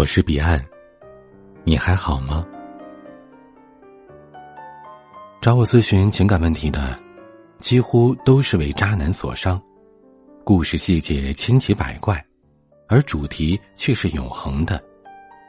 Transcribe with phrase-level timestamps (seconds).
[0.00, 0.58] 我是彼岸，
[1.62, 2.46] 你还好吗？
[5.42, 6.98] 找我咨询情感问题的，
[7.58, 9.60] 几乎都是为渣男所伤，
[10.42, 12.24] 故事细节千奇百怪，
[12.88, 14.82] 而主题却是永恒的，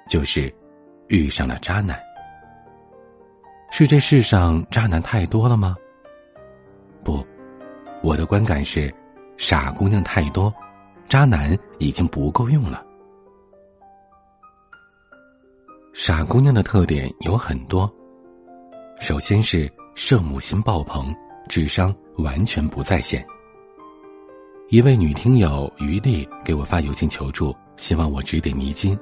[0.09, 0.53] 就是
[1.07, 1.97] 遇上了渣男。
[3.71, 5.77] 是这世上渣男太多了吗？
[7.05, 7.25] 不，
[8.03, 8.93] 我的观感是，
[9.37, 10.53] 傻姑娘太多，
[11.07, 12.85] 渣男已经不够用了。
[15.93, 17.91] 傻姑娘的特点有很多，
[19.01, 21.13] 首先是圣母心爆棚，
[21.49, 23.25] 智商完全不在线。
[24.69, 28.97] 一位女听友于丽给我发邮件求助，希望我指点迷津。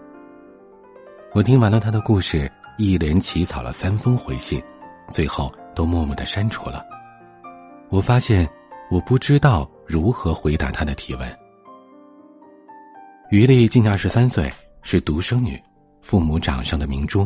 [1.33, 4.61] 我听完了她的故事，一连起草了三封回信，
[5.09, 6.83] 最后都默默的删除了。
[7.89, 8.49] 我发现
[8.89, 11.37] 我不知道如何回答她的提问。
[13.29, 15.61] 于丽今年二十三岁，是独生女。
[16.09, 17.23] 父母掌上的明珠，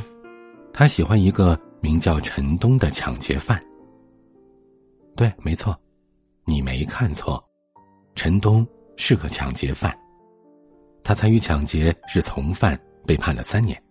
[0.74, 3.58] 他喜欢一个名叫陈东的抢劫犯。
[5.16, 5.74] 对，没错，
[6.44, 7.42] 你没看错，
[8.14, 8.68] 陈东
[8.98, 9.98] 是个抢劫犯。
[11.02, 13.82] 他参与抢劫是从犯，被判了三年。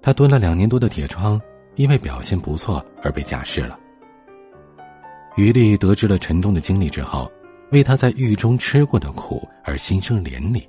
[0.00, 1.40] 他蹲了两年多的铁窗，
[1.74, 3.76] 因为表现不错而被假释了。
[5.34, 7.28] 于丽得知了陈东的经历之后，
[7.72, 10.64] 为他在狱中吃过的苦而心生怜悯。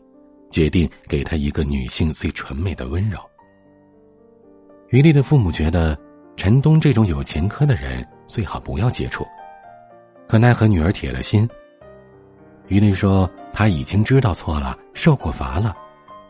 [0.52, 3.20] 决定给他一个女性最纯美的温柔。
[4.90, 5.98] 于丽的父母觉得
[6.36, 9.26] 陈东这种有前科的人最好不要接触，
[10.28, 11.50] 可奈何女儿铁了心。
[12.68, 15.76] 于丽说：“他已经知道错了，受过罚了，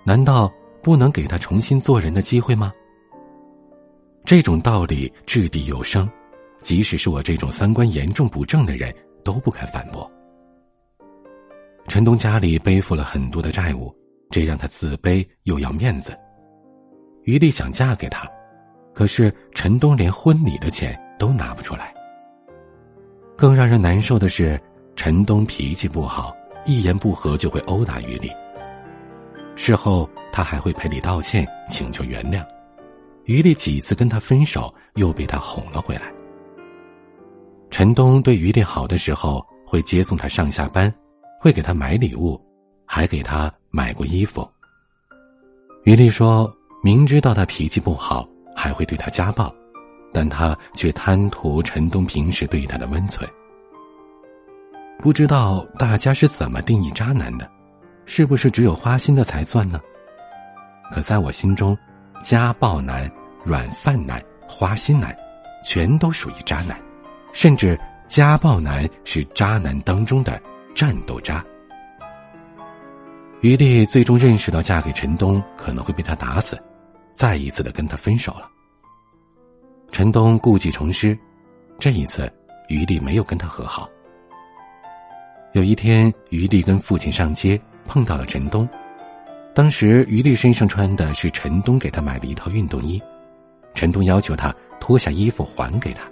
[0.03, 2.71] 难道不能给他重新做人的机会吗？”
[4.25, 6.09] 这种道理掷地有声，
[6.61, 10.09] 即使是我这种三观严重不正的人都不敢反驳。
[11.87, 13.93] 陈东家里背负了很多的债务。
[14.31, 16.17] 这让他自卑又要面子。
[17.23, 18.27] 于丽想嫁给他，
[18.93, 21.93] 可是陈东连婚礼的钱都拿不出来。
[23.37, 24.59] 更让人难受的是，
[24.95, 26.33] 陈东脾气不好，
[26.65, 28.31] 一言不合就会殴打于丽。
[29.55, 32.43] 事后他还会赔礼道歉，请求原谅。
[33.25, 36.03] 于丽几次跟他分手，又被他哄了回来。
[37.69, 40.93] 陈东对于丽好的时候，会接送她上下班，
[41.39, 42.39] 会给她买礼物。
[42.93, 44.47] 还给他买过衣服。
[45.83, 49.53] 于丽说明知道他脾气不好，还会对他家暴，
[50.13, 53.27] 但他却贪图陈东平时对他的温存。
[54.99, 57.49] 不知道大家是怎么定义渣男的？
[58.05, 59.79] 是不是只有花心的才算呢？
[60.91, 61.77] 可在我心中，
[62.23, 63.09] 家暴男、
[63.43, 65.15] 软饭男、花心男，
[65.63, 66.79] 全都属于渣男，
[67.31, 70.39] 甚至家暴男是渣男当中的
[70.75, 71.43] 战斗渣。
[73.41, 76.61] 于丽最终认识到嫁给陈东可能会被他打死，
[77.11, 78.47] 再一次的跟他分手了。
[79.91, 81.17] 陈东故技重施，
[81.79, 82.31] 这一次
[82.69, 83.89] 于丽没有跟他和好。
[85.53, 88.69] 有一天，于丽跟父亲上街碰到了陈东，
[89.55, 93.01] 当时于丽身上穿的是陈东给她买的一套运动衣，
[93.73, 96.03] 陈东要求她脱下衣服还给他。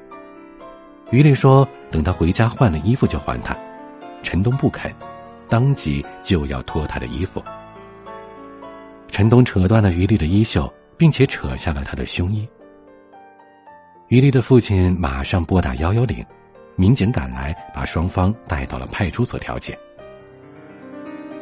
[1.12, 3.56] 于丽说等他回家换了衣服就还他，
[4.24, 4.92] 陈东不肯。
[5.50, 7.44] 当即就要脱他的衣服，
[9.08, 12.48] 陈东扯断了于丽的衣袖，并且扯下了他的胸衣。
[14.10, 16.24] 于丽的父亲马上拨打幺幺零，
[16.76, 19.78] 民警赶来，把双方带到了派出所调解。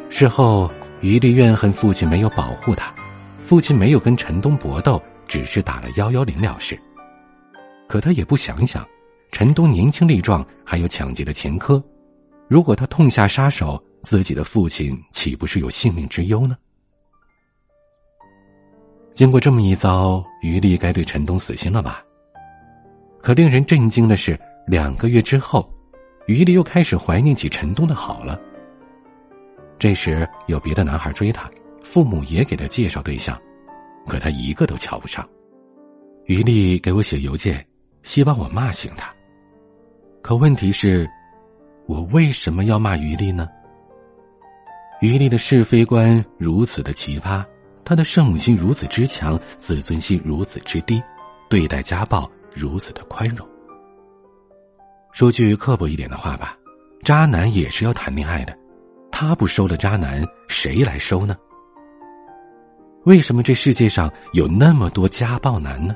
[0.09, 2.94] 事后，于丽怨恨父亲没有保护他，
[3.41, 6.79] 父亲没有跟陈东搏斗，只是打了幺幺零了事。
[7.88, 8.88] 可他也不想想，
[9.34, 11.84] 陈东年轻力壮，还有抢劫的前科，
[12.47, 13.84] 如果他痛下杀手。
[14.09, 16.56] 自己的父亲岂不是有性命之忧呢？
[19.13, 22.01] 经过这么一遭，于丽该对陈东死心了吧？
[23.19, 25.69] 可令人震惊的是，两个月之后，
[26.25, 28.40] 于丽又开始怀念起陈东的好了。
[29.78, 31.52] 这时有别的男孩追她，
[31.84, 33.37] 父母也给她介绍对象，
[34.05, 35.28] 可她一个都瞧不上。
[36.28, 37.67] 于丽给我写邮件，
[38.03, 39.14] 希望我骂醒他。
[40.22, 41.05] 可问题是，
[41.87, 43.49] 我为什么要骂于丽呢？
[44.99, 47.46] 于丽的是非观如此的奇葩，
[47.85, 51.02] 她的圣母心如此之强，自尊心如此之低，
[51.49, 53.47] 对待家暴如此的宽容。
[55.14, 56.58] 说句刻薄一点的话吧，
[57.03, 58.58] 渣男也是要谈恋爱的，
[59.11, 61.38] 他不收了渣男，谁来收呢？
[63.05, 65.96] 为什么这世界上有那么多家暴男呢？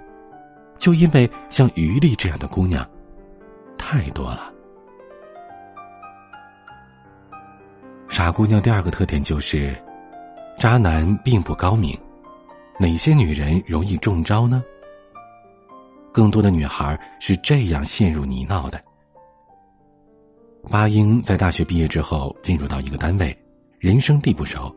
[0.77, 2.88] 就因为像于丽这样的姑娘，
[3.77, 4.51] 太多了。
[8.12, 9.74] 傻姑娘第二个特点就是，
[10.58, 11.98] 渣男并不高明，
[12.78, 14.62] 哪些女人容易中招呢？
[16.12, 18.84] 更多的女孩是这样陷入泥淖的。
[20.69, 23.36] 巴英在大学毕业之后，进入到一个单位，
[23.80, 24.75] 人生地不熟。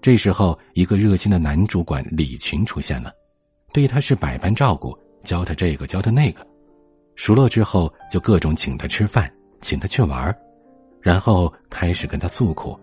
[0.00, 3.12] 这时候，一个热心的男主管李群出现了，
[3.72, 6.46] 对他是百般照顾，教他这个，教他那个。
[7.16, 9.28] 熟络之后，就各种请他吃饭，
[9.60, 10.32] 请他去玩
[11.00, 12.78] 然后开始跟他诉苦，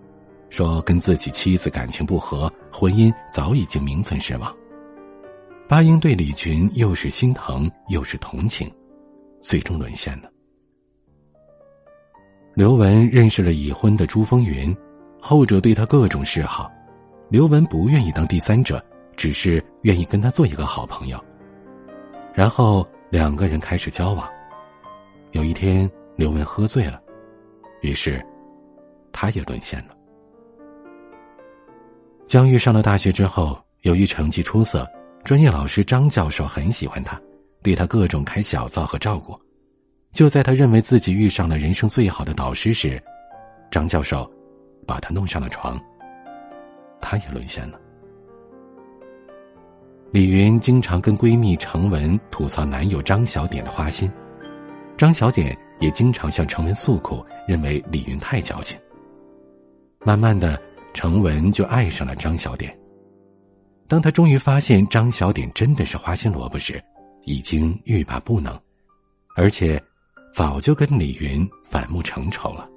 [0.49, 4.55] 说跟自己妻子感情不和，婚姻早已经名存实亡。
[5.67, 8.71] 巴英对李群又是心疼又是同情，
[9.41, 10.29] 最终沦陷了。
[12.53, 14.75] 刘文认识了已婚的朱风云，
[15.19, 16.71] 后者对他各种示好，
[17.29, 18.83] 刘文不愿意当第三者，
[19.17, 21.19] 只是愿意跟他做一个好朋友。
[22.33, 24.29] 然后两个人开始交往。
[25.31, 27.01] 有一天，刘文喝醉了，
[27.85, 28.25] 于是
[29.13, 29.95] 他也沦陷了。
[32.25, 34.87] 江玉上了大学之后，由于成绩出色。
[35.23, 37.19] 专业老师张教授很喜欢他，
[37.63, 39.35] 对他各种开小灶和照顾。
[40.11, 43.01] 就在他认为自己遇上了人生最好的导师时，
[43.71, 44.31] 张教授
[44.85, 45.79] 把他弄上了床。
[47.01, 47.79] 他也沦陷了。
[50.11, 54.11] 李云经常跟闺蜜程文吐槽男友张小点的花心，
[54.95, 58.77] 张小点也经常向程文诉苦，认为李云太矫情。
[60.03, 60.61] 慢慢的，
[60.93, 62.77] 程文就爱上了张小点。
[63.87, 66.81] 当他终于发现张小点真的是花心萝卜时，
[67.23, 68.59] 已经欲罢不能，
[69.35, 69.81] 而且
[70.33, 72.67] 早就跟李云反目成仇了。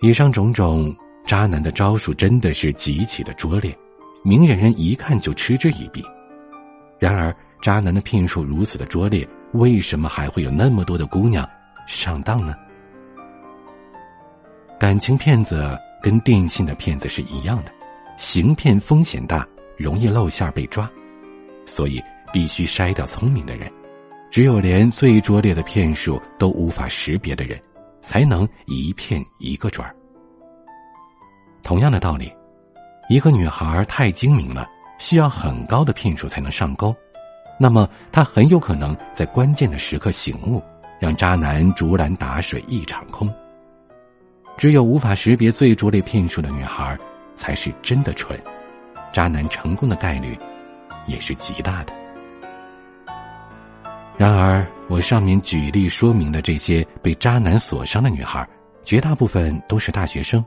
[0.00, 0.94] 以上种种
[1.24, 3.76] 渣男的招数真的是极其的拙劣，
[4.22, 6.04] 明眼人一看就嗤之以鼻。
[6.98, 9.26] 然而，渣男的骗术如此的拙劣，
[9.56, 11.48] 为什么还会有那么多的姑娘
[11.86, 12.54] 上当呢？
[14.78, 17.72] 感情骗子跟电信的骗子是一样的。
[18.18, 20.90] 行骗风险大，容易露馅被抓，
[21.66, 23.70] 所以必须筛掉聪明的人。
[24.30, 27.60] 只有连最拙劣的骗术都无法识别的人，
[28.00, 29.94] 才能一骗一个准儿。
[31.62, 32.32] 同样的道理，
[33.08, 34.66] 一个女孩太精明了，
[34.98, 36.94] 需要很高的骗术才能上钩，
[37.58, 40.62] 那么她很有可能在关键的时刻醒悟，
[41.00, 43.32] 让渣男竹篮打水一场空。
[44.56, 46.98] 只有无法识别最拙劣骗术的女孩。
[47.38, 48.34] 才是真的蠢，
[49.12, 50.34] 渣男成功的概率
[51.06, 51.92] 也是极大的。
[54.16, 58.48] 然而，我上面举例说明的这些被渣男所伤的女孩，
[58.82, 60.42] 绝大部分都是大学生，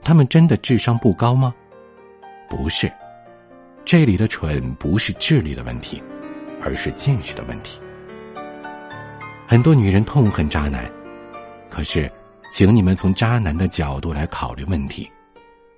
[0.00, 1.52] 她们真的智商不高吗？
[2.48, 2.88] 不是，
[3.84, 6.00] 这里的蠢不是智力的问题，
[6.64, 7.78] 而是见识的问题。
[9.46, 10.90] 很多女人痛恨渣男，
[11.70, 12.10] 可是，
[12.50, 15.08] 请你们从渣男的角度来考虑问题。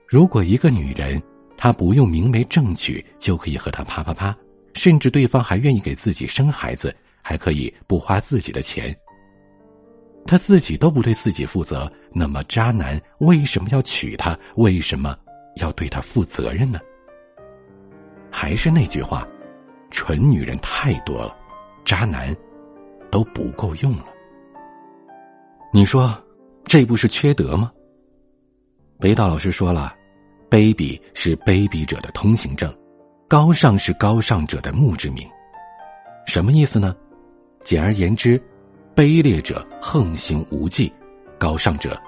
[0.06, 1.20] 如果一个女人，
[1.56, 4.34] 她不用明媒正娶就可以和他啪啪啪，
[4.74, 8.94] 甚至对方还愿意给自己生孩子，还可以不花自己的钱，
[10.26, 14.38] 她自己都不对自己负责，那么渣男为什么要娶她？
[14.54, 15.16] 为什么
[15.56, 16.78] 要对她负责任呢？
[18.30, 19.26] 还是那句话，
[19.90, 21.36] 蠢女人太多了，
[21.84, 22.34] 渣男
[23.10, 24.04] 都不够用了。
[25.72, 26.14] 你说，
[26.64, 27.72] 这不是缺德吗？
[28.98, 29.94] 北岛老师说了
[30.50, 32.74] ：“卑鄙是卑鄙者的通行证，
[33.28, 35.28] 高尚是高尚者的墓志铭。”
[36.26, 36.96] 什么意思呢？
[37.62, 38.40] 简而言之，
[38.94, 40.92] 卑劣者横行无忌，
[41.38, 42.00] 高尚者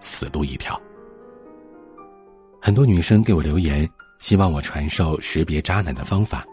[0.00, 0.80] 死路一条。
[2.60, 3.88] 很多女生给我留言，
[4.18, 6.46] 希望我传授识别渣男的方法。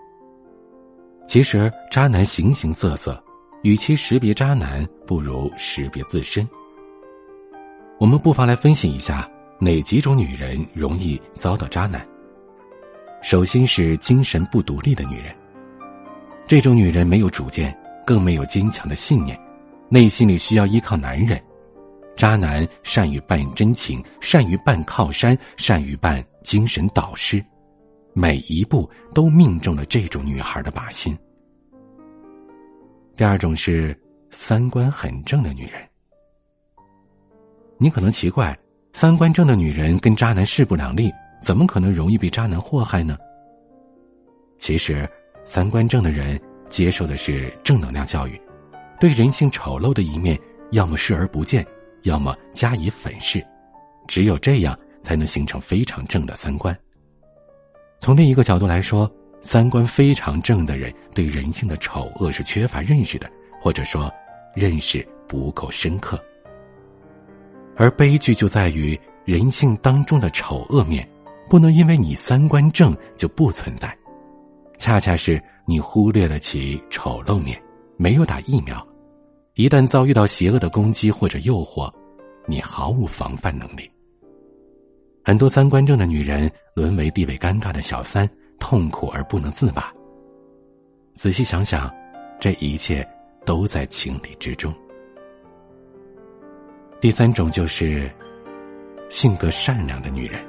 [1.28, 3.22] 其实，渣男形形色色，
[3.64, 6.48] 与其识别渣男，不如识别自身。
[8.00, 9.30] 我们不妨来分析一下。
[9.58, 12.06] 哪几种女人容易遭到渣男？
[13.22, 15.34] 首先是精神不独立的女人。
[16.46, 17.74] 这种女人没有主见，
[18.06, 19.40] 更没有坚强的信念，
[19.88, 21.42] 内心里需要依靠男人。
[22.18, 27.42] 渣男善于扮真情，善于扮靠山，善于扮精神导师，
[28.16, 31.16] 每一步都命中了这种女孩的靶心。
[33.16, 33.96] 第二种是
[34.32, 35.74] 三观很正的女人。
[37.78, 38.58] 你可能奇怪。
[38.94, 43.18] 三观正的女人跟渣男势不两立，怎么可能容易被渣男祸害呢？
[44.58, 45.06] 其实，
[45.44, 48.42] 三观正的人接受的是正能量教育，
[48.98, 50.40] 对人性丑陋的一面
[50.72, 51.68] 要么视而不见，
[52.04, 53.46] 要么加以粉饰，
[54.08, 56.74] 只有这样才能形成非常正的三观。
[58.00, 59.10] 从另一个角度来说，
[59.42, 64.12] 三观非常正的人对人性的丑恶是缺乏认识的，或者说
[64.54, 66.24] 认识不够深刻。
[67.76, 71.08] 而悲剧就在于人性当中的丑恶面，
[71.50, 73.96] 不能因为你三观正就不存在。
[74.78, 77.62] 恰恰是你忽略了其丑陋面，
[77.98, 78.86] 没有打疫苗，
[79.56, 81.92] 一旦遭遇到邪恶的攻击或者诱惑，
[82.46, 83.90] 你毫无防范能力。
[85.26, 88.30] 很多三观正的女人沦为地位尴尬的小三，
[88.60, 89.92] 痛苦而不能自拔。
[91.16, 91.92] 仔细想想，
[92.40, 93.04] 这一切
[93.44, 94.72] 都在情理之中。
[97.02, 98.08] 第三种就是
[99.10, 100.40] 性格善良的女人。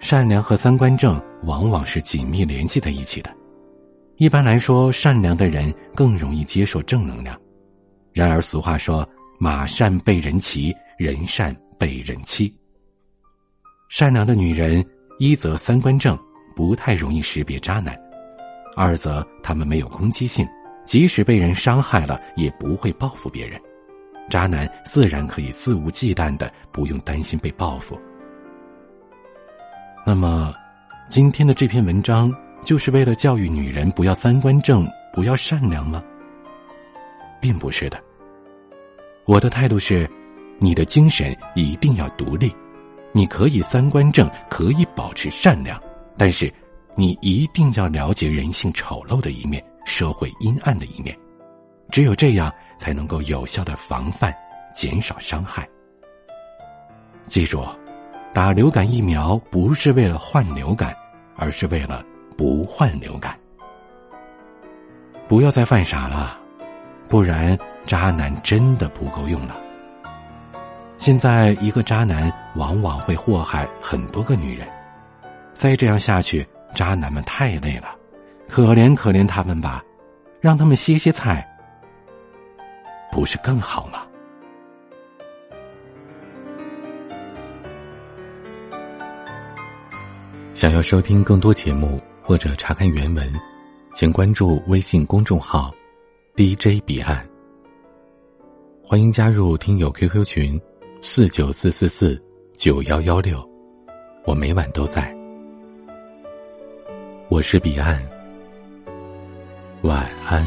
[0.00, 3.34] 善良和三观正往往是紧密联系在一起的。
[4.16, 7.40] 一般来说，善良的人更容易接受正能量。
[8.12, 9.08] 然而，俗话说
[9.40, 12.54] ：“马善被人骑，人善被人欺。”
[13.94, 14.82] 善良的女人，
[15.18, 16.18] 一则三观正，
[16.56, 17.94] 不太容易识别渣男；
[18.74, 20.48] 二则他们没有攻击性，
[20.86, 23.60] 即使被人伤害了，也不会报复别人。
[24.30, 28.00] 渣男自然可以肆无忌惮的，不用担心被报复。
[30.06, 30.54] 那么，
[31.10, 36.02] 今天的这篇文章就是为了教育女人不要三观正，不要善良吗？
[37.42, 38.02] 并不是的。
[39.26, 40.08] 我的态度是，
[40.58, 42.50] 你的精神一定要独立，
[43.12, 45.80] 你可以三观正，可以保持善良，
[46.16, 46.52] 但是
[46.94, 51.16] 你一定要了解人性丑陋的一面，社会阴暗的一面，
[51.90, 54.34] 只有这样才能够有效的防范，
[54.74, 55.68] 减少伤害。
[57.26, 57.64] 记住。
[58.34, 60.96] 打流感疫苗不是为了患流感，
[61.36, 62.02] 而是为了
[62.34, 63.38] 不患流感。
[65.28, 66.40] 不要再犯傻了，
[67.10, 69.54] 不然渣男真的不够用了。
[71.04, 74.68] 现在一个渣男往往会祸害很多个女人，
[75.52, 77.96] 再这样下去，渣男们太累了，
[78.48, 79.82] 可怜可怜他们吧，
[80.40, 81.44] 让他们歇歇菜，
[83.10, 84.06] 不是更好吗？
[90.54, 93.28] 想要收听更多节目或者查看原文，
[93.92, 95.74] 请关注微信公众号
[96.36, 97.28] “DJ 彼岸”。
[98.86, 100.62] 欢迎加入听友 QQ 群：
[101.04, 102.16] 四九四四四
[102.56, 103.44] 九幺幺六，
[104.24, 105.12] 我每晚都在。
[107.28, 108.00] 我是彼岸，
[109.82, 110.46] 晚安。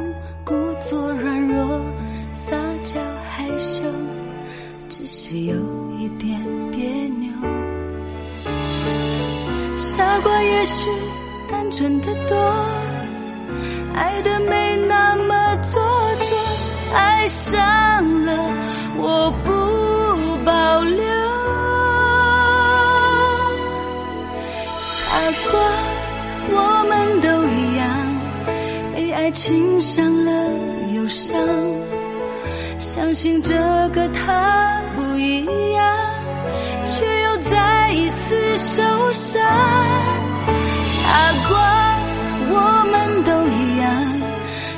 [11.71, 12.37] 真的多，
[13.95, 15.81] 爱的没那么做
[16.29, 16.37] 作，
[16.93, 17.55] 爱上
[18.25, 18.33] 了
[18.97, 21.01] 我不保留。
[24.81, 25.15] 傻
[25.49, 25.59] 瓜，
[26.51, 26.55] 我
[26.89, 27.87] 们都一样，
[28.93, 30.31] 被爱情伤了
[30.93, 31.39] 又伤，
[32.77, 33.53] 相信这
[33.93, 35.97] 个他不一样，
[36.85, 39.41] 却又再一次受伤。
[41.11, 41.17] 傻
[41.49, 41.59] 瓜，
[42.51, 42.55] 我
[42.89, 43.91] 们都一样，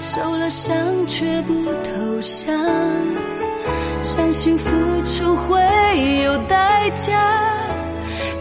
[0.02, 0.76] 受了伤
[1.06, 2.52] 却不投降，
[4.02, 4.72] 相信付
[5.04, 5.62] 出会
[6.24, 7.22] 有代价，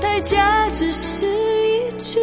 [0.01, 2.19] 代价只是一句。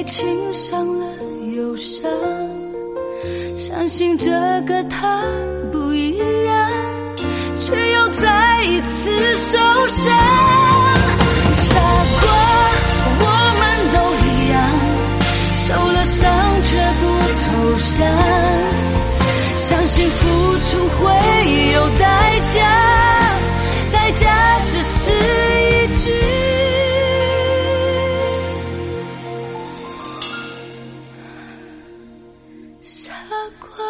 [0.00, 1.04] 爱情伤了
[1.54, 2.10] 又伤，
[3.54, 4.30] 相信这
[4.62, 5.22] 个他
[5.70, 6.16] 不一
[6.46, 6.70] 样，
[7.54, 10.10] 却又再一次受伤。
[11.54, 11.78] 傻
[12.18, 12.32] 瓜，
[13.20, 13.24] 我
[13.60, 14.56] 们都一样，
[15.68, 17.04] 受了伤却不
[17.44, 17.50] 投
[17.84, 18.00] 降，
[19.58, 20.24] 相信付
[20.64, 21.04] 出会
[21.74, 22.19] 有答。
[33.40, 33.89] 傻瓜